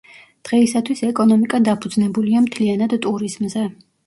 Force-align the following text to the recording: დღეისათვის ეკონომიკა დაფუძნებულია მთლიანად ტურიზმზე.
დღეისათვის 0.47 1.03
ეკონომიკა 1.07 1.59
დაფუძნებულია 1.67 2.43
მთლიანად 2.47 2.97
ტურიზმზე. 3.09 3.69